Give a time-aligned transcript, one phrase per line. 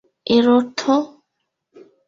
[0.27, 0.81] এর অর্থ,